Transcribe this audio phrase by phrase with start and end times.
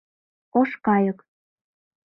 [0.59, 1.19] «ОШ КАЙЫК»